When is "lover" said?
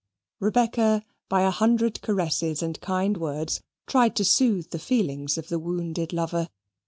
6.11-6.49